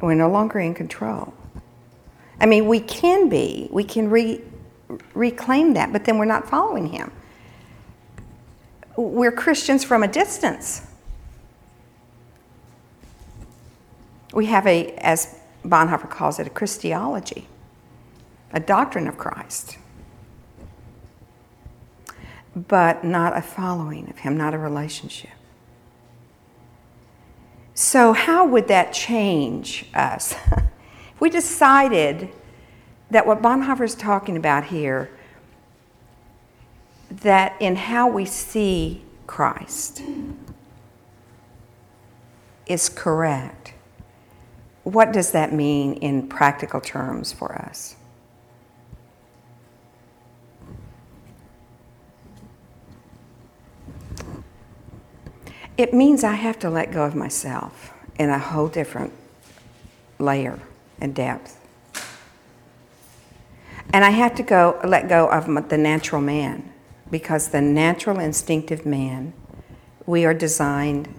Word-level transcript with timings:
We're 0.00 0.14
no 0.14 0.30
longer 0.30 0.58
in 0.58 0.74
control. 0.74 1.34
I 2.40 2.46
mean, 2.46 2.66
we 2.66 2.80
can 2.80 3.28
be, 3.28 3.68
we 3.70 3.84
can 3.84 4.08
re, 4.08 4.40
reclaim 5.14 5.74
that, 5.74 5.92
but 5.92 6.04
then 6.04 6.18
we're 6.18 6.24
not 6.24 6.48
following 6.48 6.86
Him. 6.86 7.12
We're 8.96 9.32
Christians 9.32 9.84
from 9.84 10.02
a 10.02 10.08
distance. 10.08 10.86
We 14.32 14.46
have 14.46 14.66
a, 14.66 14.92
as 14.94 15.38
Bonhoeffer 15.64 16.08
calls 16.08 16.38
it, 16.38 16.46
a 16.46 16.50
Christology, 16.50 17.46
a 18.52 18.60
doctrine 18.60 19.06
of 19.06 19.18
Christ, 19.18 19.76
but 22.54 23.04
not 23.04 23.36
a 23.36 23.42
following 23.42 24.08
of 24.08 24.18
Him, 24.18 24.36
not 24.36 24.54
a 24.54 24.58
relationship. 24.58 25.30
So, 27.74 28.12
how 28.12 28.46
would 28.46 28.68
that 28.68 28.92
change 28.92 29.86
us? 29.94 30.34
if 30.52 31.20
we 31.20 31.30
decided 31.30 32.30
that 33.10 33.26
what 33.26 33.42
Bonhoeffer 33.42 33.84
is 33.84 33.94
talking 33.94 34.36
about 34.36 34.64
here, 34.64 35.10
that 37.10 37.56
in 37.60 37.76
how 37.76 38.08
we 38.08 38.24
see 38.24 39.02
Christ 39.26 40.02
is 42.66 42.88
correct, 42.88 43.74
what 44.84 45.12
does 45.12 45.32
that 45.32 45.52
mean 45.52 45.94
in 45.94 46.28
practical 46.28 46.80
terms 46.80 47.32
for 47.32 47.52
us? 47.52 47.96
It 55.76 55.94
means 55.94 56.24
I 56.24 56.34
have 56.34 56.58
to 56.60 56.70
let 56.70 56.92
go 56.92 57.04
of 57.04 57.14
myself 57.14 57.92
in 58.18 58.28
a 58.28 58.38
whole 58.38 58.68
different 58.68 59.12
layer 60.18 60.58
and 61.00 61.14
depth. 61.14 61.56
And 63.92 64.04
I 64.04 64.10
have 64.10 64.34
to 64.36 64.42
go 64.42 64.78
let 64.84 65.08
go 65.08 65.28
of 65.28 65.46
the 65.68 65.78
natural 65.78 66.20
man 66.20 66.72
because 67.10 67.48
the 67.48 67.60
natural 67.60 68.20
instinctive 68.20 68.86
man, 68.86 69.32
we 70.06 70.24
are 70.24 70.34
designed 70.34 71.12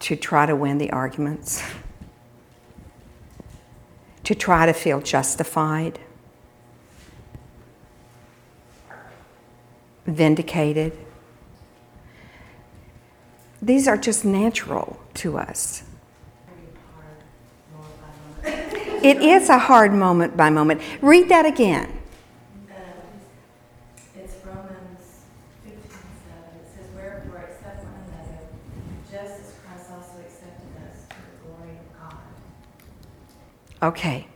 to 0.00 0.16
try 0.16 0.46
to 0.46 0.56
win 0.56 0.78
the 0.78 0.90
arguments, 0.90 1.62
to 4.22 4.34
try 4.34 4.66
to 4.66 4.72
feel 4.72 5.00
justified, 5.00 5.98
vindicated. 10.06 10.96
These 13.64 13.88
are 13.88 13.96
just 13.96 14.26
natural 14.26 15.00
to 15.14 15.38
us. 15.38 15.84
It 18.44 19.22
is 19.22 19.48
a 19.48 19.58
hard 19.58 19.94
moment 19.94 20.36
by 20.36 20.50
moment. 20.50 20.82
Read 21.00 21.30
that 21.30 21.46
again. 21.46 21.90
It's 24.14 24.34
Romans 24.44 25.24
15, 25.64 25.80
7. 25.80 26.02
It 26.60 26.68
says, 26.76 26.84
Wherefore 26.94 27.38
accept 27.38 27.84
one 27.84 27.94
another, 28.06 28.38
just 29.10 29.40
as 29.40 29.54
Christ 29.64 29.90
also 29.90 30.20
accepted 30.20 30.68
us 30.86 31.08
to 31.08 31.16
the 31.16 31.48
glory 31.48 31.78
of 31.78 32.10
God. 32.10 33.88
Okay. 33.88 34.26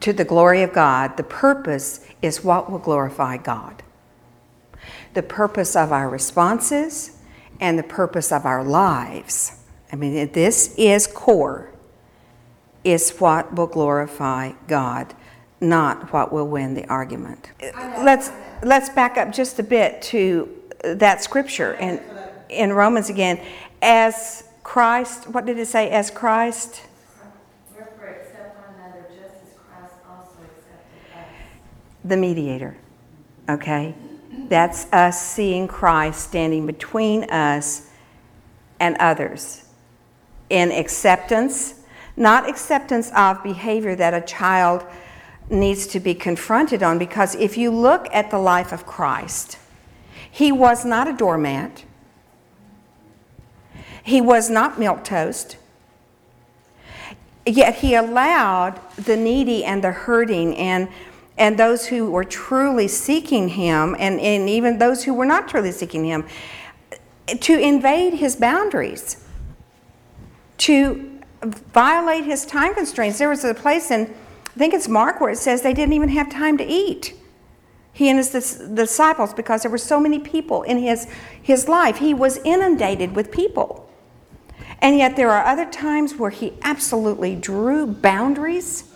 To 0.00 0.14
the 0.14 0.24
glory 0.24 0.62
of 0.62 0.72
God, 0.72 1.18
the 1.18 1.22
purpose 1.22 2.00
is 2.22 2.42
what 2.42 2.70
will 2.70 2.78
glorify 2.78 3.36
God. 3.36 3.82
The 5.12 5.22
purpose 5.22 5.76
of 5.76 5.92
our 5.92 6.08
responses 6.08 7.19
and 7.60 7.78
the 7.78 7.82
purpose 7.82 8.32
of 8.32 8.44
our 8.44 8.64
lives. 8.64 9.52
I 9.92 9.96
mean, 9.96 10.32
this 10.32 10.74
is 10.76 11.06
core 11.06 11.70
is 12.82 13.10
what 13.18 13.54
will 13.54 13.66
glorify 13.66 14.52
God, 14.66 15.14
not 15.60 16.12
what 16.12 16.32
will 16.32 16.48
win 16.48 16.74
the 16.74 16.86
argument. 16.88 17.50
Let's 17.60 18.30
let's 18.62 18.88
back 18.88 19.18
up 19.18 19.32
just 19.32 19.58
a 19.58 19.62
bit 19.62 20.00
to 20.02 20.48
that 20.82 21.22
scripture 21.22 21.74
in 21.74 22.00
in 22.48 22.72
Romans 22.72 23.10
again. 23.10 23.40
As 23.82 24.44
Christ, 24.62 25.28
what 25.28 25.44
did 25.46 25.58
it 25.58 25.66
say? 25.66 25.90
As 25.90 26.10
Christ. 26.10 26.82
As 26.82 27.80
Christ. 27.98 28.30
The 32.04 32.16
mediator. 32.16 32.76
Okay? 33.48 33.94
That's 34.30 34.90
us 34.92 35.20
seeing 35.20 35.68
Christ 35.68 36.28
standing 36.28 36.66
between 36.66 37.24
us 37.24 37.90
and 38.78 38.96
others 38.98 39.64
in 40.48 40.72
acceptance 40.72 41.80
not 42.20 42.48
acceptance 42.48 43.10
of 43.16 43.42
behavior 43.42 43.96
that 43.96 44.12
a 44.12 44.20
child 44.20 44.84
needs 45.48 45.86
to 45.88 45.98
be 45.98 46.14
confronted 46.14 46.82
on 46.82 46.98
because 46.98 47.34
if 47.34 47.56
you 47.56 47.70
look 47.70 48.08
at 48.12 48.30
the 48.30 48.38
life 48.38 48.72
of 48.72 48.86
Christ, 48.86 49.58
he 50.30 50.52
was 50.52 50.84
not 50.84 51.08
a 51.08 51.12
doormat. 51.14 51.84
He 54.02 54.20
was 54.20 54.50
not 54.50 54.78
milk 54.78 55.02
toast. 55.02 55.56
Yet 57.46 57.76
he 57.76 57.94
allowed 57.94 58.78
the 58.96 59.16
needy 59.16 59.64
and 59.64 59.82
the 59.82 59.90
hurting 59.90 60.54
and 60.56 60.88
and 61.40 61.58
those 61.58 61.86
who 61.86 62.10
were 62.10 62.22
truly 62.22 62.86
seeking 62.86 63.48
him 63.48 63.96
and, 63.98 64.20
and 64.20 64.48
even 64.48 64.76
those 64.78 65.02
who 65.04 65.14
were 65.14 65.24
not 65.24 65.48
truly 65.48 65.72
seeking 65.72 66.04
him 66.04 66.26
to 67.40 67.58
invade 67.58 68.12
his 68.12 68.36
boundaries 68.36 69.24
to 70.58 71.18
violate 71.42 72.24
his 72.24 72.44
time 72.44 72.74
constraints. 72.74 73.18
There 73.18 73.30
was 73.30 73.42
a 73.42 73.54
place 73.54 73.90
in, 73.90 74.14
I 74.46 74.58
think 74.58 74.74
it's 74.74 74.86
Mark, 74.86 75.20
where 75.22 75.30
it 75.30 75.38
says 75.38 75.62
they 75.62 75.72
didn't 75.72 75.94
even 75.94 76.10
have 76.10 76.28
time 76.30 76.58
to 76.58 76.64
eat. 76.64 77.14
He 77.94 78.10
and 78.10 78.18
his 78.18 78.30
disciples, 78.74 79.32
because 79.32 79.62
there 79.62 79.70
were 79.70 79.78
so 79.78 79.98
many 79.98 80.18
people 80.18 80.62
in 80.62 80.78
his, 80.78 81.06
his 81.42 81.68
life, 81.68 81.96
he 81.96 82.12
was 82.12 82.36
inundated 82.44 83.16
with 83.16 83.32
people. 83.32 83.90
And 84.82 84.98
yet, 84.98 85.16
there 85.16 85.30
are 85.30 85.44
other 85.44 85.64
times 85.64 86.16
where 86.16 86.30
he 86.30 86.52
absolutely 86.62 87.34
drew 87.34 87.86
boundaries. 87.86 88.89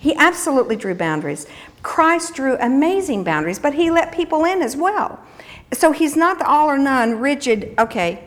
He 0.00 0.14
absolutely 0.16 0.76
drew 0.76 0.94
boundaries. 0.94 1.46
Christ 1.82 2.34
drew 2.34 2.56
amazing 2.58 3.22
boundaries, 3.22 3.58
but 3.58 3.74
he 3.74 3.90
let 3.90 4.12
people 4.12 4.46
in 4.46 4.62
as 4.62 4.74
well. 4.74 5.20
So 5.74 5.92
he's 5.92 6.16
not 6.16 6.38
the 6.38 6.46
all 6.46 6.68
or 6.68 6.78
none, 6.78 7.20
rigid, 7.20 7.74
okay, 7.78 8.26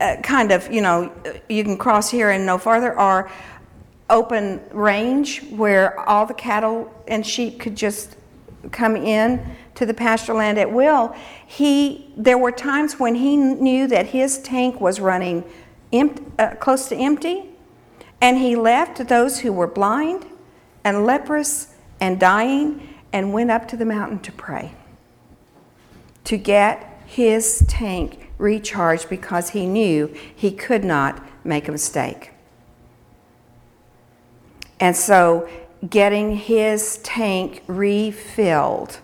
uh, 0.00 0.16
kind 0.22 0.52
of, 0.52 0.70
you 0.70 0.82
know, 0.82 1.10
you 1.48 1.64
can 1.64 1.78
cross 1.78 2.10
here 2.10 2.30
and 2.30 2.44
no 2.44 2.58
farther, 2.58 2.98
or 2.98 3.30
open 4.10 4.60
range 4.70 5.42
where 5.44 5.98
all 6.00 6.26
the 6.26 6.34
cattle 6.34 6.92
and 7.08 7.26
sheep 7.26 7.58
could 7.58 7.74
just 7.74 8.16
come 8.70 8.94
in 8.94 9.56
to 9.76 9.86
the 9.86 9.94
pasture 9.94 10.34
land 10.34 10.58
at 10.58 10.70
will. 10.70 11.16
He, 11.46 12.12
there 12.18 12.36
were 12.36 12.52
times 12.52 13.00
when 13.00 13.14
he 13.14 13.34
knew 13.38 13.86
that 13.86 14.08
his 14.08 14.38
tank 14.42 14.78
was 14.78 15.00
running 15.00 15.42
uh, 16.38 16.54
close 16.60 16.90
to 16.90 16.96
empty, 16.96 17.44
and 18.20 18.36
he 18.36 18.56
left 18.56 19.08
those 19.08 19.40
who 19.40 19.54
were 19.54 19.66
blind 19.66 20.26
and 20.84 21.06
leprous 21.06 21.74
and 22.00 22.18
dying 22.18 22.94
and 23.12 23.32
went 23.32 23.50
up 23.50 23.68
to 23.68 23.76
the 23.76 23.84
mountain 23.84 24.18
to 24.20 24.32
pray 24.32 24.74
to 26.24 26.36
get 26.36 27.02
his 27.06 27.64
tank 27.68 28.30
recharged 28.38 29.08
because 29.08 29.50
he 29.50 29.66
knew 29.66 30.06
he 30.34 30.50
could 30.50 30.84
not 30.84 31.22
make 31.44 31.68
a 31.68 31.72
mistake. 31.72 32.32
And 34.80 34.96
so, 34.96 35.48
getting 35.88 36.36
his 36.36 36.98
tank 36.98 37.62
refilled 37.66 39.00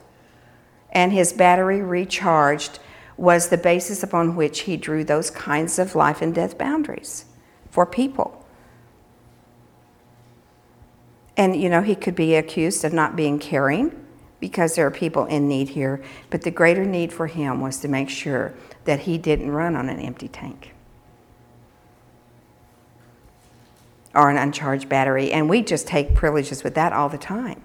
and 0.90 1.12
his 1.12 1.32
battery 1.32 1.82
recharged 1.82 2.78
was 3.16 3.48
the 3.48 3.58
basis 3.58 4.02
upon 4.02 4.36
which 4.36 4.60
he 4.60 4.76
drew 4.76 5.04
those 5.04 5.30
kinds 5.30 5.78
of 5.78 5.94
life 5.94 6.22
and 6.22 6.34
death 6.34 6.56
boundaries 6.56 7.24
for 7.70 7.84
people. 7.84 8.37
And, 11.38 11.54
you 11.54 11.70
know, 11.70 11.82
he 11.82 11.94
could 11.94 12.16
be 12.16 12.34
accused 12.34 12.84
of 12.84 12.92
not 12.92 13.14
being 13.14 13.38
caring 13.38 13.94
because 14.40 14.74
there 14.74 14.84
are 14.86 14.90
people 14.90 15.24
in 15.26 15.48
need 15.48 15.70
here, 15.70 16.02
but 16.30 16.42
the 16.42 16.50
greater 16.50 16.84
need 16.84 17.12
for 17.12 17.28
him 17.28 17.60
was 17.60 17.78
to 17.80 17.88
make 17.88 18.10
sure 18.10 18.52
that 18.84 19.00
he 19.00 19.16
didn't 19.18 19.52
run 19.52 19.76
on 19.76 19.88
an 19.88 20.00
empty 20.00 20.26
tank 20.26 20.74
or 24.14 24.30
an 24.30 24.36
uncharged 24.36 24.88
battery. 24.88 25.30
And 25.30 25.48
we 25.48 25.62
just 25.62 25.86
take 25.86 26.14
privileges 26.14 26.64
with 26.64 26.74
that 26.74 26.92
all 26.92 27.08
the 27.08 27.18
time 27.18 27.62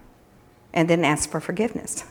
and 0.71 0.87
then 0.87 1.03
ask 1.03 1.29
for 1.29 1.39
forgiveness. 1.39 2.03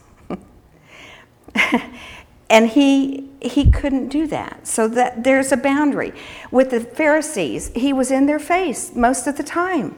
and 2.51 2.69
he 2.69 3.29
he 3.41 3.71
couldn't 3.71 4.09
do 4.09 4.27
that 4.29 4.67
so 4.67 4.89
that 4.89 5.25
there's 5.25 5.53
a 5.53 5.57
boundary 5.57 6.13
with 6.51 6.71
the 6.71 6.81
pharisees 6.81 7.71
he 7.75 7.93
was 7.93 8.11
in 8.11 8.27
their 8.27 8.39
face 8.39 8.95
most 8.95 9.27
of 9.27 9.37
the 9.37 9.43
time 9.43 9.97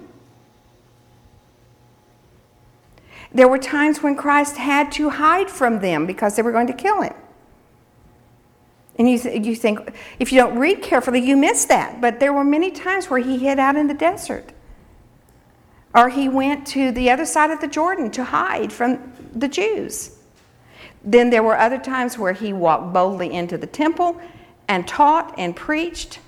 there 3.34 3.48
were 3.48 3.58
times 3.58 4.02
when 4.02 4.16
christ 4.16 4.56
had 4.56 4.92
to 4.92 5.10
hide 5.10 5.50
from 5.50 5.80
them 5.80 6.06
because 6.06 6.36
they 6.36 6.42
were 6.42 6.52
going 6.52 6.68
to 6.68 6.72
kill 6.72 7.02
him 7.02 7.14
And 8.96 9.10
you, 9.10 9.18
th- 9.18 9.44
you 9.44 9.56
think, 9.56 9.80
if 10.20 10.32
you 10.32 10.38
don't 10.40 10.58
read 10.58 10.82
carefully, 10.82 11.20
you 11.20 11.36
miss 11.36 11.64
that. 11.66 12.00
But 12.00 12.20
there 12.20 12.32
were 12.32 12.44
many 12.44 12.70
times 12.70 13.10
where 13.10 13.20
he 13.20 13.38
hid 13.38 13.58
out 13.58 13.76
in 13.76 13.88
the 13.88 13.94
desert. 13.94 14.52
Or 15.94 16.10
he 16.10 16.28
went 16.28 16.66
to 16.68 16.92
the 16.92 17.10
other 17.10 17.26
side 17.26 17.50
of 17.50 17.60
the 17.60 17.68
Jordan 17.68 18.10
to 18.12 18.24
hide 18.24 18.72
from 18.72 19.12
the 19.34 19.48
Jews. 19.48 20.18
Then 21.04 21.30
there 21.30 21.42
were 21.42 21.58
other 21.58 21.78
times 21.78 22.18
where 22.18 22.34
he 22.34 22.52
walked 22.52 22.92
boldly 22.92 23.32
into 23.32 23.58
the 23.58 23.66
temple 23.66 24.20
and 24.68 24.86
taught 24.86 25.34
and 25.38 25.56
preached 25.56 26.20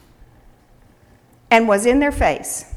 and 1.50 1.68
was 1.68 1.86
in 1.86 2.00
their 2.00 2.12
face. 2.12 2.74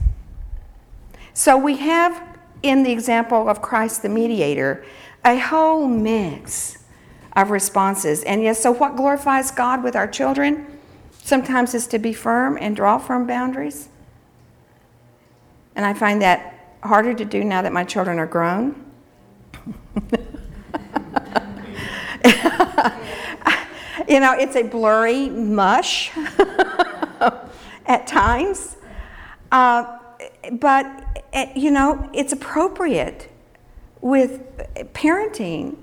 So 1.33 1.57
we 1.57 1.77
have 1.77 2.28
in 2.61 2.83
the 2.83 2.91
example 2.91 3.49
of 3.49 3.61
Christ 3.61 4.01
the 4.01 4.09
mediator 4.09 4.83
a 5.25 5.37
whole 5.37 5.87
mix 5.87 6.77
of 7.35 7.51
responses. 7.51 8.23
And 8.23 8.41
yes, 8.41 8.61
so 8.61 8.71
what 8.71 8.95
glorifies 8.95 9.51
God 9.51 9.83
with 9.83 9.95
our 9.95 10.07
children 10.07 10.65
sometimes 11.11 11.73
is 11.73 11.87
to 11.87 11.99
be 11.99 12.13
firm 12.13 12.57
and 12.59 12.75
draw 12.75 12.97
firm 12.97 13.27
boundaries. 13.27 13.89
And 15.75 15.85
I 15.85 15.93
find 15.93 16.21
that 16.21 16.77
harder 16.81 17.13
to 17.13 17.25
do 17.25 17.43
now 17.43 17.61
that 17.61 17.73
my 17.73 17.83
children 17.83 18.17
are 18.19 18.25
grown. 18.25 18.85
you 24.07 24.19
know, 24.19 24.33
it's 24.37 24.55
a 24.55 24.63
blurry 24.63 25.29
mush 25.29 26.11
at 27.85 28.07
times. 28.07 28.77
Uh, 29.51 29.98
but, 30.53 30.85
eh, 31.33 31.51
you 31.55 31.71
know, 31.71 32.09
it's 32.13 32.33
appropriate 32.33 33.29
with 34.01 34.41
parenting 34.93 35.75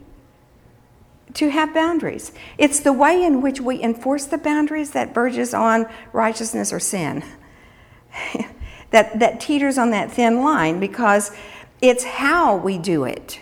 to 1.34 1.50
have 1.50 1.74
boundaries. 1.74 2.32
It's 2.56 2.80
the 2.80 2.92
way 2.92 3.22
in 3.22 3.42
which 3.42 3.60
we 3.60 3.82
enforce 3.82 4.24
the 4.24 4.38
boundaries 4.38 4.92
that 4.92 5.12
verges 5.12 5.52
on 5.52 5.86
righteousness 6.12 6.72
or 6.72 6.80
sin, 6.80 7.22
that, 8.90 9.18
that 9.18 9.40
teeters 9.40 9.76
on 9.76 9.90
that 9.90 10.10
thin 10.10 10.42
line 10.42 10.80
because 10.80 11.36
it's 11.82 12.04
how 12.04 12.56
we 12.56 12.78
do 12.78 13.04
it 13.04 13.40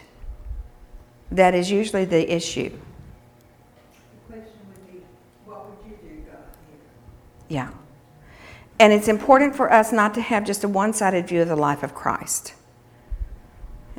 that 1.30 1.54
is 1.54 1.70
usually 1.70 2.04
the 2.04 2.32
issue. 2.32 2.70
The 2.70 4.32
question 4.32 4.52
would 4.68 4.92
be, 4.92 5.00
what 5.44 5.66
would 5.68 5.78
you 5.88 5.96
do, 5.96 6.24
God, 6.30 6.38
here? 6.68 6.78
Yeah. 7.48 7.70
And 8.78 8.92
it's 8.92 9.08
important 9.08 9.54
for 9.54 9.72
us 9.72 9.92
not 9.92 10.14
to 10.14 10.20
have 10.20 10.44
just 10.44 10.64
a 10.64 10.68
one 10.68 10.92
sided 10.92 11.28
view 11.28 11.42
of 11.42 11.48
the 11.48 11.56
life 11.56 11.82
of 11.82 11.94
Christ. 11.94 12.54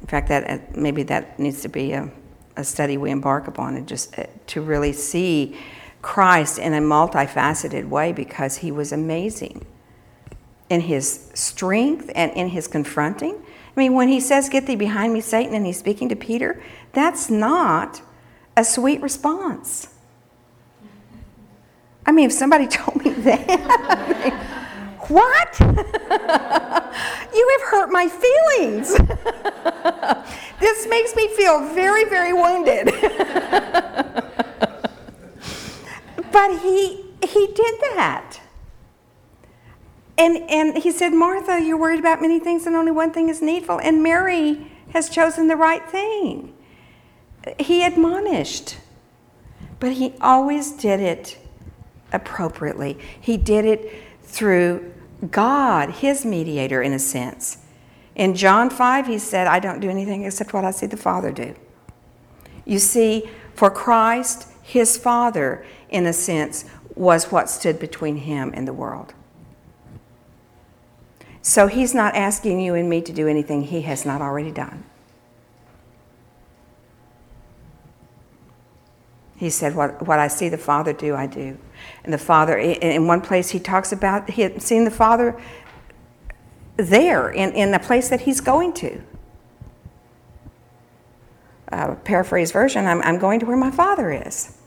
In 0.02 0.08
fact, 0.08 0.28
that 0.30 0.50
uh, 0.50 0.58
maybe 0.76 1.04
that 1.04 1.40
needs 1.40 1.62
to 1.62 1.70
be 1.70 1.94
a, 1.94 2.12
a 2.58 2.64
study 2.64 2.98
we 2.98 3.12
embark 3.12 3.48
upon, 3.48 3.76
and 3.76 3.88
just 3.88 4.18
uh, 4.20 4.26
to 4.48 4.62
really 4.62 4.92
see 4.92 5.58
Christ 6.02 6.60
in 6.60 6.74
a 6.74 6.80
multifaceted 6.80 7.90
way 7.90 8.12
because 8.12 8.58
he 8.58 8.72
was 8.72 8.92
amazing 8.92 9.66
in 10.70 10.82
his 10.82 11.32
strength 11.34 12.12
and 12.14 12.32
in 12.34 12.50
his 12.50 12.68
confronting. 12.68 13.36
I 13.36 13.80
mean, 13.80 13.94
when 13.94 14.10
he 14.10 14.20
says, 14.20 14.50
Get 14.50 14.68
thee 14.68 14.76
behind 14.76 15.14
me, 15.14 15.22
Satan, 15.22 15.56
and 15.56 15.66
he's 15.66 15.80
speaking 15.80 16.10
to 16.10 16.16
Peter, 16.16 16.62
that's 16.94 17.30
not 17.30 18.02
a 18.56 18.64
sweet 18.64 19.02
response. 19.02 19.88
I 22.06 22.12
mean, 22.12 22.28
if 22.28 22.34
somebody 22.34 22.68
told 22.68 23.04
me 23.04 23.12
that, 23.12 24.55
what? 25.10 25.60
you 25.60 25.76
have 27.50 27.62
hurt 27.70 27.92
my 27.92 28.08
feelings. 28.08 28.96
this 30.60 30.88
makes 30.88 31.16
me 31.16 31.28
feel 31.36 31.68
very, 31.74 32.06
very 32.06 32.34
wounded. 32.34 32.86
but 36.32 36.60
he 36.60 37.06
he 37.24 37.48
did 37.48 37.80
that. 37.82 38.40
And 40.18 40.50
and 40.50 40.78
he 40.78 40.92
said, 40.92 41.14
Martha, 41.14 41.62
you're 41.62 41.78
worried 41.78 42.00
about 42.00 42.22
many 42.22 42.40
things 42.40 42.66
and 42.66 42.76
only 42.76 42.92
one 42.92 43.12
thing 43.12 43.30
is 43.30 43.42
needful. 43.42 43.80
And 43.80 44.02
Mary 44.02 44.72
has 44.94 45.10
chosen 45.10 45.48
the 45.48 45.58
right 45.58 45.88
thing. 45.90 46.54
He 47.60 47.84
admonished. 47.86 48.78
But 49.80 49.94
he 49.94 50.14
always 50.22 50.72
did 50.72 51.00
it 51.00 51.38
appropriately. 52.14 52.98
He 53.20 53.38
did 53.38 53.66
it 53.66 53.92
through 54.24 54.94
God, 55.32 55.90
his 55.92 56.26
mediator, 56.26 56.82
in 56.82 56.94
a 56.94 57.00
sense. 57.00 57.58
In 58.16 58.36
John 58.36 58.70
5, 58.70 59.08
he 59.08 59.18
said, 59.18 59.48
I 59.48 59.60
don't 59.60 59.80
do 59.80 59.90
anything 59.90 60.24
except 60.24 60.54
what 60.54 60.64
I 60.64 60.72
see 60.72 60.86
the 60.86 60.98
Father 60.98 61.32
do. 61.32 61.56
You 62.66 62.80
see, 62.80 63.30
for 63.54 63.70
Christ, 63.70 64.48
his 64.62 64.98
Father, 64.98 65.66
in 65.90 66.06
a 66.06 66.14
sense, 66.14 66.66
was 66.96 67.32
what 67.32 67.50
stood 67.50 67.80
between 67.80 68.18
him 68.18 68.52
and 68.54 68.68
the 68.68 68.74
world. 68.74 69.14
So 71.42 71.68
he's 71.68 71.94
not 71.94 72.16
asking 72.16 72.60
you 72.60 72.74
and 72.74 72.90
me 72.90 73.02
to 73.02 73.14
do 73.14 73.28
anything 73.28 73.64
he 73.64 73.82
has 73.82 74.06
not 74.06 74.22
already 74.22 74.52
done. 74.52 74.84
He 79.36 79.50
said, 79.50 79.76
what, 79.76 80.08
what 80.08 80.18
I 80.18 80.28
see 80.28 80.50
the 80.50 80.58
Father 80.58 80.94
do, 80.94 81.14
I 81.16 81.28
do. 81.28 81.58
And 82.04 82.14
the 82.14 82.18
Father, 82.18 82.58
in 82.58 83.08
one 83.08 83.22
place, 83.22 83.50
he 83.50 83.60
talks 83.60 83.92
about 83.92 84.30
he 84.30 84.42
had 84.42 84.62
seen 84.62 84.86
the 84.86 84.92
Father 84.92 85.40
there 86.78 87.30
in, 87.30 87.54
in 87.54 87.72
the 87.72 87.80
place 87.80 88.10
that 88.10 88.22
he's 88.22 88.42
going 88.42 88.74
to. 88.74 89.02
Uh, 91.72 91.96
paraphrase 91.96 92.52
version 92.52 92.86
I'm, 92.86 93.02
I'm 93.02 93.18
going 93.18 93.40
to 93.40 93.46
where 93.46 93.58
my 93.58 93.72
Father 93.72 94.12
is. 94.12 94.58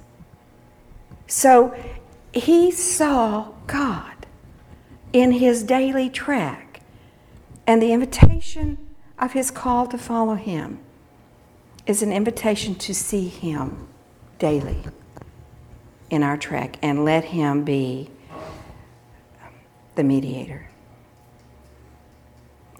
So 1.26 1.75
he 2.32 2.70
saw 2.70 3.53
God 3.67 4.26
in 5.12 5.32
his 5.32 5.62
daily 5.62 6.11
track, 6.11 6.81
and 7.67 7.81
the 7.81 7.93
invitation 7.93 8.79
of 9.19 9.32
his 9.32 9.50
call 9.50 9.87
to 9.87 9.99
follow 9.99 10.35
him 10.35 10.81
is 11.87 12.03
an 12.03 12.12
invitation 12.12 12.75
to 12.75 12.94
see 12.94 13.29
him 13.29 13.88
daily 14.38 14.85
in 16.11 16.23
our 16.23 16.37
track 16.37 16.79
and 16.83 17.05
let 17.05 17.25
Him 17.25 17.65
be 17.65 18.11
the 19.95 20.05
mediator, 20.05 20.69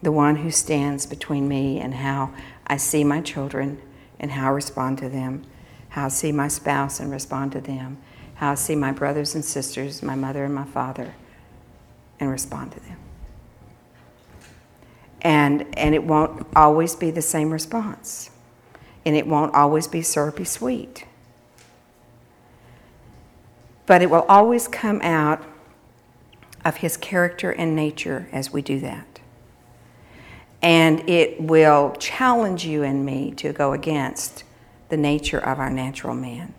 the 0.03 0.13
one 0.13 0.37
who 0.37 0.51
stands 0.51 1.05
between 1.07 1.49
me 1.49 1.81
and 1.81 1.95
how 1.95 2.33
I 2.67 2.77
see 2.77 3.05
my 3.05 3.21
children 3.21 3.81
and 4.21 4.31
how 4.31 4.49
I 4.49 4.51
respond 4.51 4.99
to 4.99 5.09
them, 5.09 5.45
how 5.91 6.07
I 6.07 6.09
see 6.09 6.33
my 6.33 6.49
spouse 6.49 7.01
and 7.01 7.11
respond 7.11 7.53
to 7.53 7.61
them, 7.61 7.99
how 8.37 8.53
I 8.53 8.55
see 8.55 8.77
my 8.77 8.93
brothers 8.93 9.35
and 9.35 9.45
sisters, 9.45 10.03
my 10.03 10.15
mother 10.15 10.45
and 10.45 10.55
my 10.55 10.65
father, 10.65 11.15
and 12.21 12.31
respond 12.31 12.73
to 12.73 12.81
them. 12.81 12.97
And, 15.23 15.67
and 15.77 15.95
it 15.95 16.05
won't 16.05 16.47
always 16.55 16.95
be 16.95 17.11
the 17.11 17.23
same 17.23 17.51
response. 17.51 18.31
And 19.05 19.17
it 19.17 19.27
won't 19.27 19.55
always 19.55 19.89
be 19.89 20.03
syrupy 20.03 20.45
sweet 20.45 21.05
but 23.89 24.03
it 24.03 24.11
will 24.11 24.27
always 24.29 24.69
come 24.69 25.01
out 25.01 25.43
of 26.63 26.77
his 26.77 26.99
character 26.99 27.51
and 27.51 27.75
nature 27.75 28.29
as 28.31 28.53
we 28.53 28.61
do 28.61 28.79
that. 28.81 29.19
And 30.61 31.09
it 31.09 31.41
will 31.41 31.97
challenge 31.99 32.67
you 32.67 32.83
and 32.83 33.07
me 33.07 33.33
to 33.37 33.51
go 33.55 33.73
against 33.73 34.45
the 34.91 34.99
nature 34.99 35.39
of 35.39 35.59
our 35.59 35.71
natural 35.71 36.15
man, 36.15 36.53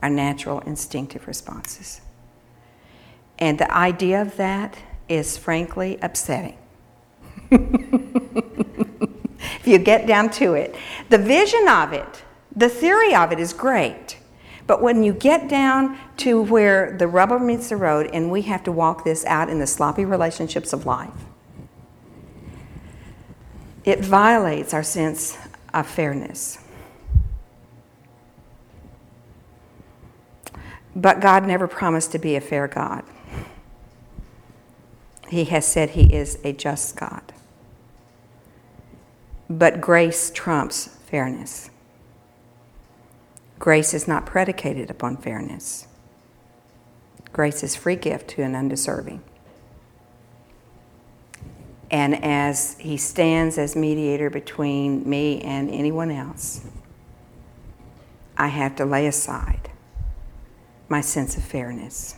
our 0.00 0.08
natural 0.08 0.60
instinctive 0.60 1.26
responses. 1.26 2.00
And 3.40 3.58
the 3.58 3.74
idea 3.74 4.22
of 4.22 4.36
that 4.36 4.78
is 5.08 5.36
frankly 5.36 5.98
upsetting. 6.00 6.56
if 7.50 7.60
you 9.64 9.78
get 9.78 10.06
down 10.06 10.30
to 10.30 10.54
it, 10.54 10.76
the 11.08 11.18
vision 11.18 11.66
of 11.66 11.92
it, 11.92 12.22
the 12.54 12.68
theory 12.68 13.12
of 13.12 13.32
it 13.32 13.40
is 13.40 13.52
great. 13.52 14.18
But 14.66 14.82
when 14.82 15.02
you 15.02 15.12
get 15.12 15.48
down 15.48 15.98
to 16.18 16.42
where 16.42 16.96
the 16.96 17.06
rubber 17.06 17.38
meets 17.38 17.68
the 17.68 17.76
road 17.76 18.10
and 18.12 18.30
we 18.30 18.42
have 18.42 18.64
to 18.64 18.72
walk 18.72 19.04
this 19.04 19.24
out 19.26 19.48
in 19.48 19.58
the 19.60 19.66
sloppy 19.66 20.04
relationships 20.04 20.72
of 20.72 20.86
life, 20.86 21.12
it 23.84 24.00
violates 24.00 24.74
our 24.74 24.82
sense 24.82 25.38
of 25.72 25.86
fairness. 25.86 26.58
But 30.96 31.20
God 31.20 31.46
never 31.46 31.68
promised 31.68 32.10
to 32.12 32.18
be 32.18 32.34
a 32.34 32.40
fair 32.40 32.66
God. 32.66 33.04
He 35.28 35.44
has 35.44 35.66
said 35.66 35.90
He 35.90 36.12
is 36.12 36.38
a 36.42 36.52
just 36.52 36.96
God. 36.96 37.32
But 39.48 39.80
grace 39.80 40.30
trumps 40.34 40.86
fairness. 40.86 41.70
Grace 43.58 43.94
is 43.94 44.06
not 44.06 44.26
predicated 44.26 44.90
upon 44.90 45.16
fairness. 45.16 45.86
Grace 47.32 47.62
is 47.62 47.74
free 47.76 47.96
gift 47.96 48.28
to 48.28 48.42
an 48.42 48.54
undeserving. 48.54 49.22
And 51.90 52.22
as 52.24 52.76
he 52.78 52.96
stands 52.96 53.58
as 53.58 53.76
mediator 53.76 54.28
between 54.30 55.08
me 55.08 55.40
and 55.40 55.70
anyone 55.70 56.10
else, 56.10 56.66
I 58.36 58.48
have 58.48 58.76
to 58.76 58.84
lay 58.84 59.06
aside 59.06 59.70
my 60.88 61.00
sense 61.00 61.36
of 61.36 61.44
fairness. 61.44 62.16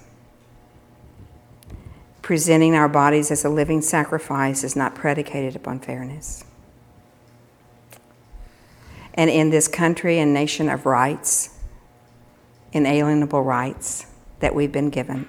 Presenting 2.23 2.75
our 2.75 2.89
bodies 2.89 3.31
as 3.31 3.45
a 3.45 3.49
living 3.49 3.81
sacrifice 3.81 4.63
is 4.63 4.77
not 4.77 4.95
predicated 4.95 5.57
upon 5.57 5.81
fairness. 5.81 6.45
And 9.19 9.29
in 9.29 9.51
this 9.51 9.67
country 9.67 10.21
and 10.21 10.33
nation 10.33 10.69
of 10.69 10.87
rights, 10.87 11.51
inalienable 12.73 13.43
rights 13.43 14.07
that 14.39 14.55
we've 14.55 14.71
been 14.71 14.91
given, 14.91 15.29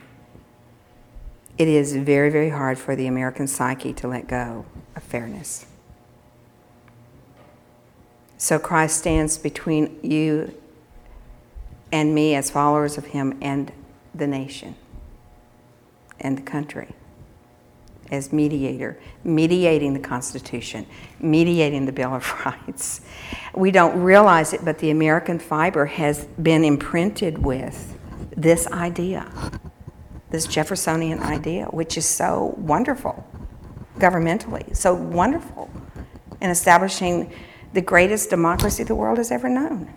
it 1.57 1.67
is 1.67 1.95
very, 1.95 2.29
very 2.29 2.51
hard 2.51 2.77
for 2.77 2.95
the 2.95 3.07
American 3.07 3.47
psyche 3.47 3.91
to 3.93 4.07
let 4.07 4.27
go 4.27 4.63
of 4.95 5.01
fairness. 5.01 5.65
So 8.37 8.59
Christ 8.59 8.99
stands 8.99 9.39
between 9.39 9.99
you 10.03 10.53
and 11.91 12.13
me 12.13 12.35
as 12.35 12.51
followers 12.51 12.95
of 12.95 13.07
Him 13.07 13.39
and 13.41 13.71
the 14.13 14.27
nation 14.27 14.75
and 16.19 16.37
the 16.37 16.43
country 16.43 16.93
as 18.11 18.33
mediator, 18.33 18.97
mediating 19.23 19.93
the 19.93 19.99
Constitution, 19.99 20.85
mediating 21.19 21.85
the 21.85 21.91
Bill 21.91 22.13
of 22.13 22.45
Rights. 22.45 23.01
We 23.53 23.71
don't 23.71 24.01
realize 24.01 24.53
it, 24.53 24.63
but 24.63 24.79
the 24.79 24.89
American 24.89 25.39
fiber 25.39 25.85
has 25.85 26.25
been 26.41 26.63
imprinted 26.63 27.37
with 27.37 27.97
this 28.35 28.67
idea, 28.67 29.31
this 30.29 30.45
Jeffersonian 30.45 31.19
idea, 31.19 31.65
which 31.65 31.97
is 31.97 32.05
so 32.05 32.53
wonderful 32.57 33.25
governmentally, 33.97 34.75
so 34.75 34.93
wonderful 34.93 35.69
in 36.41 36.49
establishing 36.49 37.33
the 37.73 37.81
greatest 37.81 38.29
democracy 38.29 38.83
the 38.83 38.95
world 38.95 39.17
has 39.17 39.31
ever 39.31 39.49
known. 39.49 39.93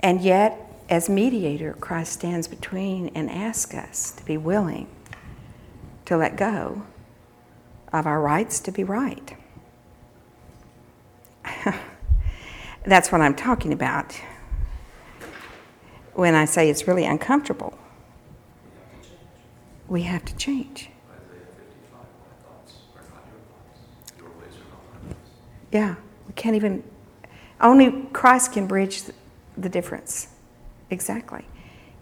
And 0.00 0.20
yet, 0.20 0.60
as 0.88 1.08
mediator, 1.08 1.74
Christ 1.74 2.12
stands 2.12 2.46
between 2.46 3.08
and 3.08 3.30
asks 3.30 3.74
us 3.74 4.12
to 4.12 4.24
be 4.24 4.36
willing 4.36 4.88
to 6.06 6.16
let 6.16 6.36
go 6.36 6.82
of 7.92 8.06
our 8.06 8.20
rights 8.20 8.58
to 8.60 8.72
be 8.72 8.82
right. 8.84 9.36
That's 12.84 13.12
what 13.12 13.20
I'm 13.20 13.34
talking 13.34 13.72
about 13.72 14.18
when 16.14 16.34
I 16.34 16.46
say 16.46 16.70
it's 16.70 16.88
really 16.88 17.04
uncomfortable. 17.04 17.76
We 19.88 20.02
have 20.02 20.24
to 20.24 20.36
change. 20.36 20.90
Isaiah 21.10 21.46
55, 21.46 21.92
my 21.92 22.08
thoughts 22.42 22.74
are 22.96 23.02
not 23.02 23.22
your 23.30 23.38
thoughts, 23.38 24.12
your 24.18 24.28
ways 24.30 24.56
are 24.56 24.68
not 24.70 24.82
my 25.02 25.08
ways. 25.08 25.16
Yeah, 25.72 25.94
we 26.26 26.32
can't 26.34 26.56
even, 26.56 26.82
only 27.60 28.08
Christ 28.12 28.52
can 28.52 28.66
bridge 28.66 29.02
the 29.56 29.68
difference. 29.68 30.28
Exactly. 30.90 31.44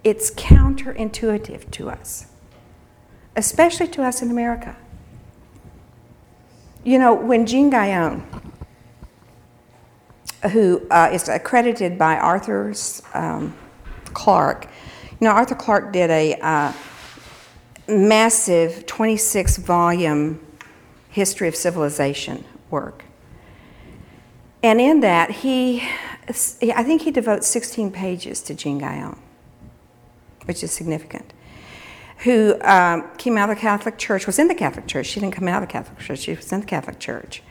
It's 0.02 0.30
counterintuitive 0.30 1.70
to 1.72 1.90
us, 1.90 2.26
especially 3.36 3.88
to 3.88 4.02
us 4.02 4.22
in 4.22 4.30
America. 4.30 4.76
You 6.84 6.98
know, 6.98 7.14
when 7.14 7.46
Jean 7.46 7.70
Guyon, 7.70 8.26
who 10.52 10.86
uh, 10.90 11.10
is 11.12 11.28
accredited 11.28 11.98
by 11.98 12.16
Arthur 12.16 12.74
um, 13.14 13.56
Clarke, 14.12 14.68
you 15.20 15.26
know, 15.26 15.30
Arthur 15.30 15.54
Clark 15.54 15.92
did 15.92 16.10
a 16.10 16.34
uh, 16.40 16.72
massive 17.88 18.86
26 18.86 19.58
volume 19.58 20.44
history 21.10 21.48
of 21.48 21.56
civilization 21.56 22.44
work. 22.70 23.04
And 24.62 24.80
in 24.80 25.00
that, 25.00 25.30
he, 25.30 25.82
I 26.28 26.82
think 26.82 27.02
he 27.02 27.10
devotes 27.10 27.46
16 27.46 27.92
pages 27.92 28.40
to 28.42 28.54
Jean 28.54 28.78
Guyon, 28.78 29.18
which 30.46 30.62
is 30.64 30.72
significant, 30.72 31.32
who 32.18 32.60
um, 32.62 33.08
came 33.16 33.36
out 33.36 33.50
of 33.50 33.56
the 33.56 33.60
Catholic 33.60 33.98
Church, 33.98 34.26
was 34.26 34.38
in 34.38 34.48
the 34.48 34.54
Catholic 34.54 34.86
Church. 34.86 35.06
She 35.06 35.20
didn't 35.20 35.34
come 35.34 35.48
out 35.48 35.62
of 35.62 35.68
the 35.68 35.72
Catholic 35.72 35.98
Church, 35.98 36.20
she 36.20 36.34
was 36.34 36.52
in 36.52 36.60
the 36.60 36.66
Catholic 36.66 36.98
Church. 36.98 37.42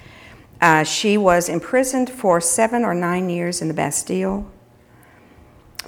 Uh, 0.62 0.84
she 0.84 1.18
was 1.18 1.50
imprisoned 1.50 2.10
for 2.10 2.40
seven 2.40 2.86
or 2.86 2.94
nine 2.94 3.30
years 3.30 3.62
in 3.62 3.68
the 3.68 3.74
Bastille 3.74 4.50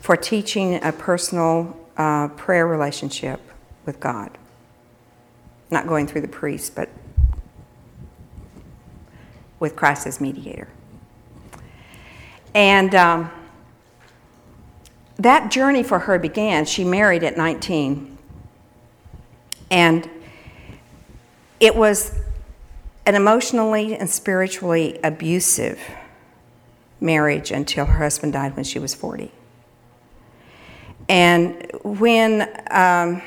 for 0.02 0.18
teaching 0.18 0.84
a 0.84 0.92
personal 0.92 1.78
uh, 1.98 2.28
prayer 2.30 2.68
relationship 2.68 3.40
with 3.86 4.00
God. 4.00 4.38
Not 5.72 5.88
going 5.88 6.08
through 6.08 6.22
the 6.22 6.28
priest, 6.28 6.76
but 6.76 6.90
with 9.60 9.76
Christ 9.76 10.06
as 10.06 10.20
mediator. 10.20 10.68
And 12.54 12.94
um, 12.94 13.32
that 15.18 15.52
journey 15.52 15.84
for 15.84 16.00
her 16.00 16.20
began. 16.20 16.66
She 16.66 16.84
married 16.84 17.24
at 17.24 17.38
19. 17.38 18.15
And 19.76 20.10
it 21.60 21.76
was 21.76 22.14
an 23.06 23.14
emotionally 23.14 23.94
and 23.94 24.10
spiritually 24.10 24.98
abusive 25.04 25.78
marriage 27.02 27.52
until 27.52 27.84
her 27.84 27.98
husband 27.98 28.32
died 28.32 28.56
when 28.56 28.64
she 28.64 28.80
was 28.80 28.96
40. 28.96 29.34
And 31.10 31.70
when 31.84 32.50
um, 32.72 33.22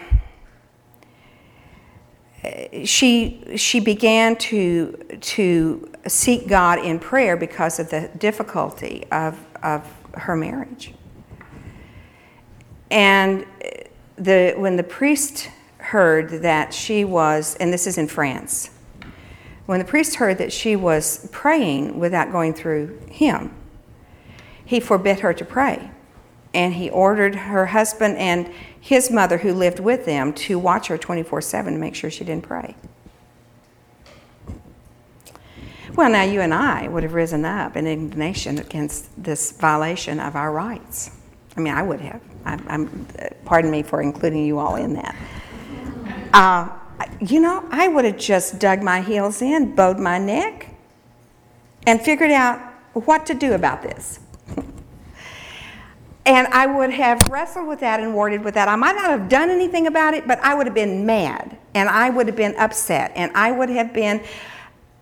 she, 2.83 3.45
she 3.59 3.79
began 3.79 4.35
to, 4.37 4.93
to 5.21 5.93
seek 6.07 6.49
God 6.49 6.79
in 6.79 6.99
prayer 6.99 7.37
because 7.37 7.79
of 7.79 7.91
the 7.91 8.09
difficulty 8.17 9.05
of, 9.13 9.39
of 9.63 9.87
her 10.15 10.35
marriage. 10.35 10.95
And 12.91 13.45
the, 14.17 14.55
when 14.57 14.77
the 14.77 14.83
priest 14.83 15.51
heard 15.89 16.29
that 16.43 16.75
she 16.75 17.03
was, 17.03 17.57
and 17.57 17.73
this 17.73 17.87
is 17.87 17.97
in 17.97 18.07
France, 18.07 18.69
when 19.65 19.79
the 19.79 19.85
priest 19.87 20.17
heard 20.17 20.37
that 20.37 20.53
she 20.53 20.77
was 20.77 21.29
praying 21.33 21.99
without 21.99 22.31
going 22.31 22.53
through 22.53 22.99
him, 23.11 23.55
he 24.65 24.81
forbid 24.81 25.21
her 25.21 25.33
to 25.33 25.45
pray. 25.47 25.91
And 26.53 26.75
he 26.75 26.91
ordered 26.91 27.35
her 27.35 27.67
husband 27.67 28.19
and 28.19 28.51
his 28.79 29.11
mother, 29.11 29.39
who 29.39 29.55
lived 29.55 29.81
with 29.81 30.05
them, 30.05 30.35
to 30.35 30.59
watch 30.59 30.89
her 30.89 30.99
24 30.99 31.41
7 31.41 31.73
to 31.73 31.79
make 31.79 31.95
sure 31.95 32.11
she 32.11 32.25
didn't 32.25 32.45
pray. 32.45 32.75
Well, 35.95 36.11
now 36.11 36.23
you 36.23 36.43
and 36.43 36.53
I 36.53 36.89
would 36.89 37.03
have 37.03 37.15
risen 37.15 37.45
up 37.45 37.77
in 37.77 37.87
indignation 37.87 38.59
against 38.59 39.23
this 39.23 39.53
violation 39.53 40.21
of 40.21 40.37
our 40.37 40.53
rights. 40.53 41.11
I 41.57 41.61
mean, 41.61 41.73
I 41.73 41.83
would 41.83 42.01
have. 42.01 42.23
I'm, 42.45 42.65
I'm 42.69 43.07
pardon 43.45 43.71
me 43.71 43.83
for 43.83 44.03
including 44.03 44.45
you 44.45 44.59
all 44.59 44.77
in 44.77 44.95
that. 44.95 45.17
Uh, 46.33 46.69
you 47.21 47.41
know, 47.41 47.67
I 47.71 47.89
would 47.89 48.05
have 48.05 48.19
just 48.19 48.59
dug 48.59 48.83
my 48.83 49.01
heels 49.01 49.41
in, 49.43 49.75
bowed 49.75 49.99
my 49.99 50.19
neck, 50.19 50.75
and 51.87 52.01
figured 52.01 52.31
out 52.31 52.61
what 52.93 53.27
to 53.27 53.35
do 53.35 53.55
about 53.55 53.83
this. 53.83 54.21
and 56.27 56.47
I 56.49 56.67
would 56.67 56.91
have 56.91 57.21
wrestled 57.31 57.69
with 57.69 57.81
that 57.81 58.01
and 58.01 58.15
warded 58.15 58.45
with 58.45 58.55
that. 58.55 58.69
I 58.69 58.77
might 58.77 58.95
not 58.95 59.11
have 59.11 59.29
done 59.29 59.51
anything 59.51 59.87
about 59.87 60.15
it, 60.15 60.27
but 60.27 60.39
I 60.41 60.55
would 60.55 60.67
have 60.67 60.75
been 60.75 61.07
mad, 61.07 61.57
and 61.75 61.89
I 61.89 62.11
would 62.11 62.27
have 62.27 62.37
been 62.37 62.57
upset, 62.57 63.13
and 63.15 63.33
I 63.35 63.53
would 63.53 63.71
have 63.71 63.93
been 63.93 64.23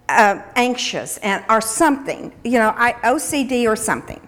uh, 0.08 0.40
anxious, 0.54 1.18
and 1.18 1.44
or 1.48 1.60
something, 1.60 2.32
you 2.44 2.58
know, 2.58 2.72
I, 2.76 2.92
OCD 3.04 3.68
or 3.68 3.74
something. 3.74 4.20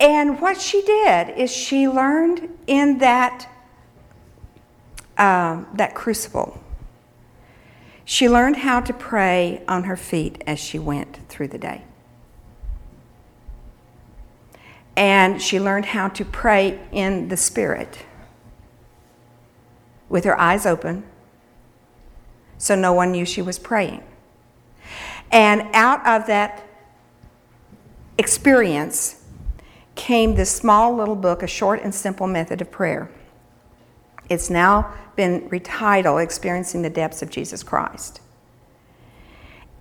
And 0.00 0.40
what 0.40 0.60
she 0.60 0.82
did 0.82 1.30
is 1.30 1.50
she 1.50 1.88
learned 1.88 2.48
in 2.66 2.98
that 2.98 3.48
uh, 5.16 5.64
that 5.74 5.94
crucible. 5.94 6.60
She 8.04 8.28
learned 8.28 8.56
how 8.56 8.80
to 8.80 8.92
pray 8.92 9.62
on 9.66 9.84
her 9.84 9.96
feet 9.96 10.42
as 10.46 10.58
she 10.58 10.78
went 10.78 11.20
through 11.28 11.48
the 11.48 11.58
day. 11.58 11.84
And 14.96 15.40
she 15.40 15.58
learned 15.58 15.86
how 15.86 16.08
to 16.08 16.24
pray 16.24 16.78
in 16.92 17.28
the 17.28 17.36
Spirit 17.36 18.04
with 20.08 20.24
her 20.24 20.38
eyes 20.38 20.66
open 20.66 21.04
so 22.58 22.74
no 22.74 22.92
one 22.92 23.12
knew 23.12 23.24
she 23.24 23.42
was 23.42 23.58
praying. 23.58 24.02
And 25.30 25.68
out 25.72 26.06
of 26.06 26.26
that 26.28 26.64
experience 28.16 29.24
came 29.94 30.34
this 30.34 30.50
small 30.50 30.94
little 30.94 31.16
book, 31.16 31.42
A 31.42 31.46
Short 31.46 31.82
and 31.82 31.94
Simple 31.94 32.26
Method 32.26 32.60
of 32.60 32.70
Prayer. 32.70 33.10
It's 34.28 34.48
now 34.48 34.94
been 35.16 35.48
retitled 35.50 36.22
Experiencing 36.22 36.82
the 36.82 36.90
Depths 36.90 37.22
of 37.22 37.30
Jesus 37.30 37.62
Christ. 37.62 38.20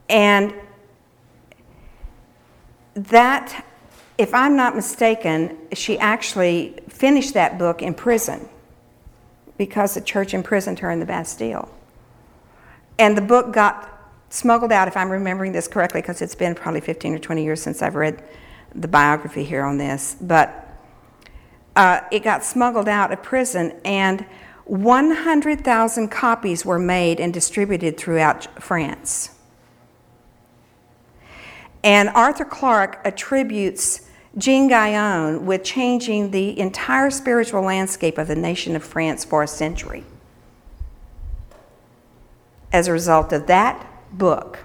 And 0.10 0.54
that, 2.96 3.66
if 4.18 4.34
I'm 4.34 4.56
not 4.56 4.75
mistaken, 4.75 5.58
she 5.74 5.98
actually 5.98 6.75
finished 6.88 7.34
that 7.34 7.58
book 7.58 7.82
in 7.82 7.94
prison 7.94 8.48
because 9.58 9.94
the 9.94 10.02
church 10.02 10.34
imprisoned 10.34 10.80
her 10.80 10.92
in 10.92 11.00
the 11.00 11.06
Bastille. 11.06 11.70
And 13.00 13.18
the 13.18 13.22
book 13.22 13.52
got 13.54 13.90
smuggled 14.30 14.72
out, 14.72 14.88
if 14.88 14.98
I'm 14.98 15.12
remembering 15.12 15.52
this 15.52 15.68
correctly, 15.68 16.02
because 16.02 16.22
it's 16.22 16.36
been 16.36 16.56
probably 16.56 16.82
15 16.82 17.13
or 17.13 17.20
20 17.20 17.44
years 17.44 17.62
since 17.62 17.82
I've 17.82 17.96
read 17.96 18.24
the 18.75 18.88
biography 18.88 19.44
here 19.44 19.63
on 19.63 19.78
this. 19.78 20.16
But 20.20 20.68
uh, 21.75 22.02
it 22.12 22.24
got 22.24 22.44
smuggled 22.44 22.88
out 22.88 23.12
of 23.12 23.24
prison, 23.24 23.74
and 23.84 24.25
100,000 24.65 26.08
copies 26.10 26.65
were 26.65 26.79
made 26.79 27.20
and 27.20 27.34
distributed 27.34 27.98
throughout 27.98 28.62
France. 28.62 29.32
And 31.84 32.10
Arthur 32.10 32.46
Clarke 32.46 33.01
attributes 33.03 34.10
Jean 34.38 34.70
Guyon 34.70 35.46
with 35.46 35.63
changing 35.63 36.32
the 36.32 36.58
entire 36.58 37.10
spiritual 37.10 37.62
landscape 37.62 38.17
of 38.17 38.27
the 38.27 38.36
nation 38.36 38.75
of 38.75 38.84
France 38.84 39.25
for 39.25 39.43
a 39.43 39.48
century 39.48 40.05
as 42.72 42.88
a 42.88 42.91
result 42.91 43.32
of 43.32 43.46
that 43.48 43.86
book 44.12 44.60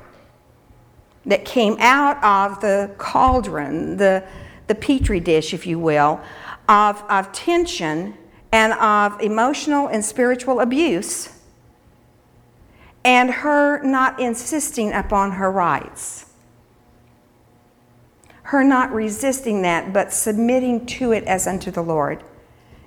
that 1.27 1.45
came 1.45 1.77
out 1.79 2.23
of 2.25 2.61
the 2.61 2.91
cauldron, 2.97 3.99
the, 3.99 4.25
the 4.67 4.75
petri 4.75 5.21
dish, 5.21 5.53
if 5.53 5.67
you 5.67 5.79
will, 5.79 6.21
of, 6.69 7.03
of 7.11 7.31
tension 7.33 8.15
and 8.53 8.73
of 8.75 9.21
emotional 9.21 9.89
and 9.89 10.05
spiritual 10.05 10.61
abuse, 10.61 11.31
and 13.05 13.31
her 13.31 13.83
not 13.83 14.19
insisting 14.19 14.93
upon 14.93 15.33
her 15.33 15.51
rights. 15.51 16.27
Her 18.43 18.65
not 18.65 18.93
resisting 18.93 19.63
that, 19.63 19.93
but 19.93 20.13
submitting 20.13 20.87
to 20.87 21.13
it 21.13 21.25
as 21.25 21.47
unto 21.47 21.71
the 21.71 21.83
Lord, 21.83 22.25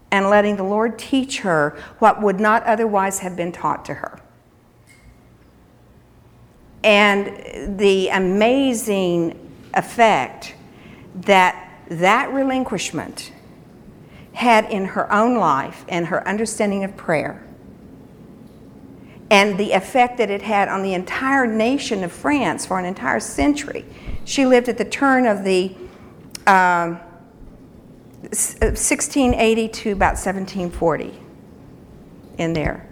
and 0.09 0.29
letting 0.29 0.55
the 0.55 0.63
Lord 0.63 0.97
teach 0.97 1.41
her 1.41 1.77
what 1.99 2.21
would 2.21 2.39
not 2.39 2.63
otherwise 2.63 3.19
have 3.19 3.35
been 3.35 3.51
taught 3.51 3.85
to 3.85 3.95
her 3.95 4.19
and 6.83 7.77
the 7.79 8.09
amazing 8.09 9.37
effect 9.73 10.55
that 11.15 11.69
that 11.89 12.31
relinquishment 12.31 13.31
had 14.33 14.65
in 14.71 14.85
her 14.85 15.11
own 15.11 15.37
life 15.37 15.85
and 15.89 16.07
her 16.07 16.27
understanding 16.27 16.83
of 16.83 16.95
prayer 16.95 17.43
and 19.31 19.57
the 19.57 19.71
effect 19.71 20.17
that 20.17 20.29
it 20.29 20.41
had 20.41 20.67
on 20.67 20.83
the 20.83 20.93
entire 20.93 21.47
nation 21.47 22.03
of 22.03 22.11
France 22.11 22.65
for 22.65 22.77
an 22.77 22.85
entire 22.85 23.19
century. 23.19 23.85
She 24.25 24.45
lived 24.45 24.67
at 24.67 24.77
the 24.77 24.85
turn 24.85 25.25
of 25.25 25.45
the 25.45 25.73
um, 26.45 26.99
1680 28.21 29.67
to 29.69 29.91
about 29.93 30.17
1740 30.17 31.17
in 32.37 32.53
there 32.53 32.87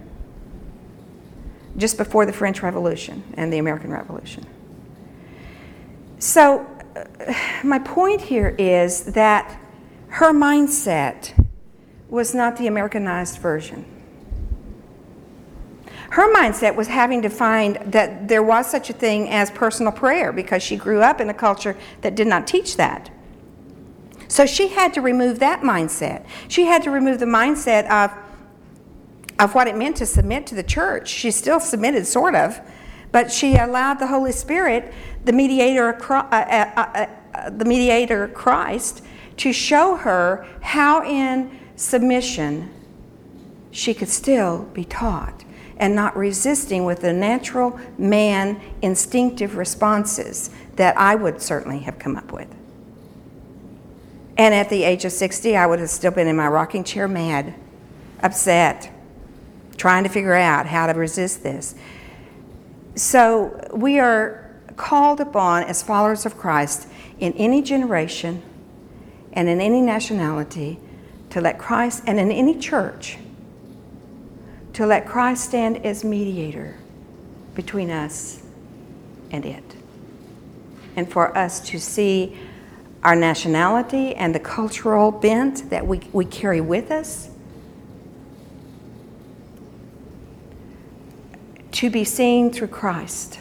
just 1.76 1.98
before 1.98 2.24
the 2.24 2.32
French 2.32 2.62
Revolution 2.62 3.22
and 3.34 3.52
the 3.52 3.58
American 3.58 3.90
Revolution. 3.90 4.46
So, 6.18 6.66
uh, 6.96 7.34
my 7.62 7.78
point 7.78 8.20
here 8.20 8.54
is 8.58 9.04
that 9.12 9.59
her 10.10 10.32
mindset 10.32 11.32
was 12.08 12.34
not 12.34 12.56
the 12.56 12.66
Americanized 12.66 13.38
version. 13.38 13.84
Her 16.10 16.32
mindset 16.34 16.74
was 16.74 16.88
having 16.88 17.22
to 17.22 17.28
find 17.28 17.76
that 17.92 18.26
there 18.26 18.42
was 18.42 18.68
such 18.68 18.90
a 18.90 18.92
thing 18.92 19.28
as 19.28 19.50
personal 19.50 19.92
prayer 19.92 20.32
because 20.32 20.60
she 20.62 20.76
grew 20.76 21.00
up 21.00 21.20
in 21.20 21.30
a 21.30 21.34
culture 21.34 21.76
that 22.00 22.16
did 22.16 22.26
not 22.26 22.48
teach 22.48 22.76
that. 22.76 23.10
So 24.26 24.44
she 24.44 24.68
had 24.68 24.92
to 24.94 25.00
remove 25.00 25.38
that 25.38 25.60
mindset. 25.60 26.26
She 26.48 26.64
had 26.64 26.82
to 26.82 26.90
remove 26.90 27.20
the 27.20 27.26
mindset 27.26 27.88
of, 27.88 28.12
of 29.38 29.54
what 29.54 29.68
it 29.68 29.76
meant 29.76 29.96
to 29.98 30.06
submit 30.06 30.48
to 30.48 30.56
the 30.56 30.64
church. 30.64 31.08
She 31.08 31.30
still 31.30 31.60
submitted, 31.60 32.06
sort 32.06 32.34
of, 32.34 32.60
but 33.12 33.30
she 33.30 33.56
allowed 33.56 34.00
the 34.00 34.08
Holy 34.08 34.32
Spirit, 34.32 34.92
the 35.24 35.32
mediator, 35.32 35.94
uh, 36.12 36.24
uh, 36.32 37.06
uh, 37.34 37.50
the 37.50 37.64
mediator 37.64 38.28
Christ, 38.28 39.04
to 39.40 39.54
show 39.54 39.96
her 39.96 40.46
how 40.60 41.02
in 41.02 41.50
submission 41.74 42.70
she 43.70 43.94
could 43.94 44.10
still 44.10 44.64
be 44.74 44.84
taught 44.84 45.44
and 45.78 45.94
not 45.94 46.14
resisting 46.14 46.84
with 46.84 47.00
the 47.00 47.10
natural 47.10 47.80
man 47.96 48.60
instinctive 48.82 49.56
responses 49.56 50.50
that 50.76 50.94
I 50.98 51.14
would 51.14 51.40
certainly 51.40 51.78
have 51.78 51.98
come 51.98 52.16
up 52.16 52.32
with. 52.32 52.54
And 54.36 54.54
at 54.54 54.68
the 54.68 54.82
age 54.82 55.06
of 55.06 55.12
60, 55.12 55.56
I 55.56 55.64
would 55.64 55.78
have 55.78 55.88
still 55.88 56.10
been 56.10 56.26
in 56.26 56.36
my 56.36 56.48
rocking 56.48 56.84
chair, 56.84 57.08
mad, 57.08 57.54
upset, 58.22 58.92
trying 59.78 60.02
to 60.02 60.10
figure 60.10 60.34
out 60.34 60.66
how 60.66 60.86
to 60.86 60.92
resist 60.92 61.42
this. 61.42 61.74
So 62.94 63.70
we 63.72 63.98
are 63.98 64.54
called 64.76 65.18
upon 65.18 65.62
as 65.62 65.82
followers 65.82 66.26
of 66.26 66.36
Christ 66.36 66.88
in 67.20 67.32
any 67.34 67.62
generation 67.62 68.42
and 69.32 69.48
in 69.48 69.60
any 69.60 69.80
nationality 69.80 70.78
to 71.30 71.40
let 71.40 71.58
Christ, 71.58 72.02
and 72.06 72.18
in 72.18 72.32
any 72.32 72.58
church, 72.58 73.18
to 74.72 74.84
let 74.86 75.06
Christ 75.06 75.44
stand 75.44 75.84
as 75.84 76.02
mediator 76.02 76.76
between 77.54 77.90
us 77.90 78.42
and 79.30 79.46
it. 79.46 79.62
And 80.96 81.10
for 81.10 81.36
us 81.36 81.60
to 81.68 81.78
see 81.78 82.36
our 83.04 83.14
nationality 83.14 84.14
and 84.14 84.34
the 84.34 84.40
cultural 84.40 85.10
bent 85.10 85.70
that 85.70 85.86
we, 85.86 86.00
we 86.12 86.24
carry 86.24 86.60
with 86.60 86.90
us 86.90 87.30
to 91.72 91.88
be 91.88 92.04
seen 92.04 92.50
through 92.50 92.68
Christ. 92.68 93.38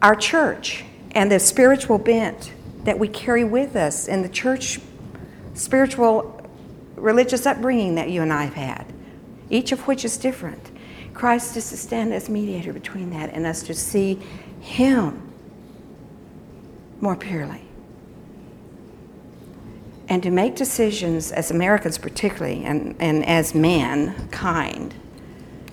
Our 0.00 0.14
church 0.14 0.84
and 1.12 1.30
the 1.30 1.40
spiritual 1.40 1.98
bent 1.98 2.52
that 2.86 2.98
we 3.00 3.08
carry 3.08 3.42
with 3.42 3.74
us 3.74 4.06
in 4.06 4.22
the 4.22 4.28
church 4.28 4.78
spiritual 5.54 6.40
religious 6.94 7.44
upbringing 7.44 7.96
that 7.96 8.10
you 8.10 8.22
and 8.22 8.32
I 8.32 8.44
have 8.44 8.54
had, 8.54 8.86
each 9.50 9.72
of 9.72 9.86
which 9.88 10.04
is 10.04 10.16
different. 10.16 10.70
Christ 11.12 11.56
is 11.56 11.68
to 11.70 11.76
stand 11.76 12.14
as 12.14 12.28
mediator 12.28 12.72
between 12.72 13.10
that 13.10 13.30
and 13.30 13.44
us 13.44 13.64
to 13.64 13.74
see 13.74 14.20
Him 14.60 15.32
more 17.00 17.16
purely. 17.16 17.62
And 20.08 20.22
to 20.22 20.30
make 20.30 20.54
decisions 20.54 21.32
as 21.32 21.50
Americans, 21.50 21.98
particularly, 21.98 22.64
and, 22.64 22.94
and 23.00 23.26
as 23.26 23.52
mankind 23.52 24.94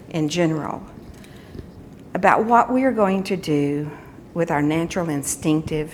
in 0.09 0.29
general, 0.29 0.83
about 2.15 2.45
what 2.45 2.73
we 2.73 2.83
are 2.83 2.91
going 2.91 3.23
to 3.25 3.37
do 3.37 3.91
with 4.33 4.49
our 4.49 4.63
natural 4.63 5.09
instinctive 5.09 5.93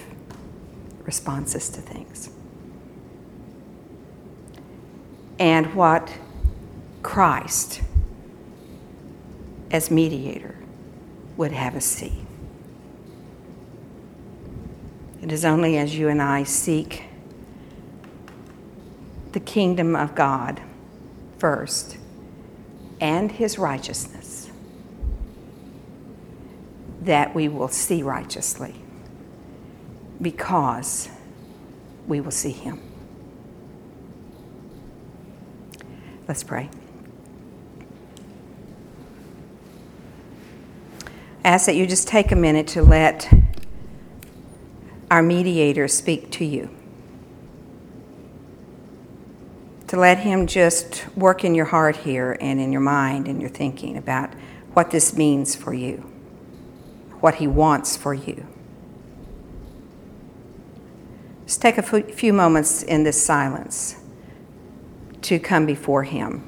responses 1.09 1.69
to 1.69 1.81
things. 1.81 2.29
And 5.39 5.73
what 5.73 6.13
Christ, 7.01 7.81
as 9.71 9.89
mediator, 9.89 10.55
would 11.35 11.51
have 11.51 11.75
us 11.75 11.85
see. 11.85 12.13
It 15.23 15.31
is 15.31 15.43
only 15.43 15.77
as 15.77 15.97
you 15.97 16.09
and 16.09 16.21
I 16.21 16.43
seek 16.43 17.05
the 19.31 19.39
kingdom 19.39 19.95
of 19.95 20.13
God 20.13 20.61
first 21.39 21.97
and 23.01 23.31
his 23.31 23.57
righteousness 23.57 24.51
that 27.01 27.33
we 27.33 27.47
will 27.47 27.69
see 27.69 28.03
righteously 28.03 28.75
because 30.21 31.09
we 32.07 32.19
will 32.19 32.31
see 32.31 32.51
him. 32.51 32.81
Let's 36.27 36.43
pray. 36.43 36.69
I 41.43 41.49
ask 41.49 41.65
that 41.65 41.75
you 41.75 41.87
just 41.87 42.07
take 42.07 42.31
a 42.31 42.35
minute 42.35 42.67
to 42.67 42.83
let 42.83 43.31
our 45.09 45.23
mediator 45.23 45.87
speak 45.87 46.29
to 46.31 46.45
you. 46.45 46.69
To 49.87 49.97
let 49.97 50.19
him 50.19 50.45
just 50.45 51.05
work 51.15 51.43
in 51.43 51.55
your 51.55 51.65
heart 51.65 51.95
here 51.95 52.37
and 52.39 52.59
in 52.59 52.71
your 52.71 52.81
mind 52.81 53.27
and 53.27 53.41
your 53.41 53.49
thinking 53.49 53.97
about 53.97 54.31
what 54.73 54.91
this 54.91 55.15
means 55.15 55.55
for 55.55 55.73
you, 55.73 55.97
what 57.21 57.35
he 57.35 57.47
wants 57.47 57.97
for 57.97 58.13
you. 58.13 58.45
Just 61.49 61.63
take 61.63 61.79
a 61.79 61.81
few 61.81 62.31
moments 62.31 62.83
in 62.83 63.01
this 63.01 63.25
silence 63.25 63.95
to 65.23 65.39
come 65.39 65.65
before 65.65 66.03
him. 66.03 66.47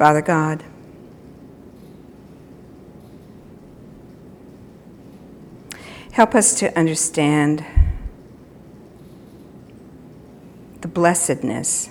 Father 0.00 0.22
God, 0.22 0.64
help 6.12 6.34
us 6.34 6.54
to 6.54 6.74
understand 6.74 7.62
the 10.80 10.88
blessedness 10.88 11.90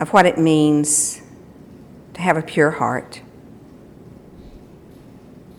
of 0.00 0.12
what 0.12 0.26
it 0.26 0.36
means 0.36 1.22
to 2.12 2.20
have 2.20 2.36
a 2.36 2.42
pure 2.42 2.72
heart 2.72 3.22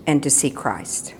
and 0.05 0.21
to 0.21 0.29
see 0.29 0.51
Christ. 0.51 1.15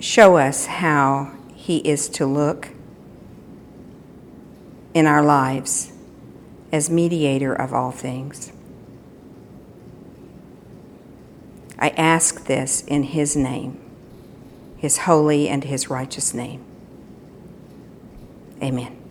Show 0.00 0.38
us 0.38 0.64
how 0.64 1.30
He 1.62 1.76
is 1.78 2.08
to 2.08 2.26
look 2.26 2.70
in 4.94 5.06
our 5.06 5.22
lives 5.22 5.92
as 6.72 6.90
mediator 6.90 7.54
of 7.54 7.72
all 7.72 7.92
things. 7.92 8.52
I 11.78 11.90
ask 11.90 12.46
this 12.46 12.82
in 12.88 13.04
His 13.04 13.36
name, 13.36 13.78
His 14.76 14.98
holy 14.98 15.48
and 15.48 15.62
His 15.62 15.88
righteous 15.88 16.34
name. 16.34 16.64
Amen. 18.60 19.01